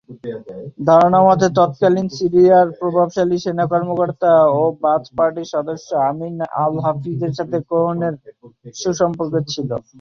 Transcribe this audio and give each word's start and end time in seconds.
ধারণা 0.87 1.19
মতে, 1.25 1.47
তৎকালীন 1.57 2.07
সিরিয়ার 2.17 2.67
প্রভাবশালী 2.79 3.37
সেনা 3.43 3.65
কর্মকর্তা 3.71 4.31
ও 4.53 4.61
বাথ 4.83 5.03
পার্টির 5.17 5.51
সদস্য 5.53 5.89
আমিন 6.09 6.35
আল-হাফিজের 6.63 7.33
সাথেও 7.37 7.67
কোহেনের 7.69 8.13
সুসম্পর্ক 8.75 9.33
ছিল। 9.51 9.69